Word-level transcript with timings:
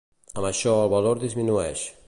Amb 0.39 0.47
això 0.49 0.73
el 0.85 0.89
valor 0.95 1.23
disminueix. 1.27 1.89